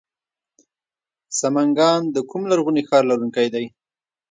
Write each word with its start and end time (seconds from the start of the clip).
سمنګان 1.39 2.01
د 2.15 2.17
کوم 2.29 2.41
لرغوني 2.51 2.83
ښار 2.87 3.03
لرونکی 3.11 3.47
دی؟ 3.53 3.65